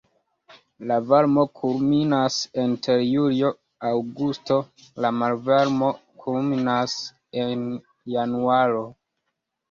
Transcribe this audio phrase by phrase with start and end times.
[0.91, 4.57] La varmo kulminas inter julio-aŭgusto,
[5.05, 5.89] la malvarmo
[6.23, 6.95] kulminas
[7.43, 7.61] en
[8.15, 8.81] januaro.